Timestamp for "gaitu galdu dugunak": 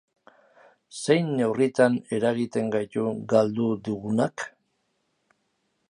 2.77-4.49